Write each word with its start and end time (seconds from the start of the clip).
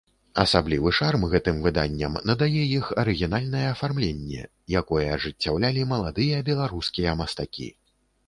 Асаблівы 0.43 0.91
шарм 0.99 1.25
гэтым 1.33 1.57
выданням 1.65 2.15
надае 2.29 2.63
іх 2.77 2.89
арыгінальнае 3.01 3.61
афармленне, 3.73 4.43
якое 4.81 5.05
ажыццяўлялі 5.17 5.87
маладыя 5.93 6.41
беларускія 6.51 7.11
мастакі. 7.21 7.69